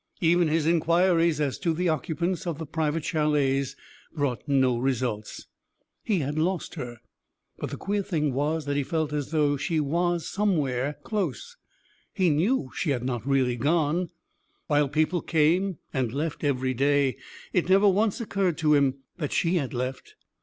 [0.19, 3.75] Even his inquiries as to the occupants of the private chalets
[4.11, 5.45] brought no results.
[6.03, 6.97] He had lost her.
[7.59, 11.55] But the queer thing was that he felt as though she were somewhere close;
[12.15, 14.09] he knew she had not really gone.
[14.65, 17.17] While people came and left with every day,
[17.53, 20.15] it never once occurred to him that she had left.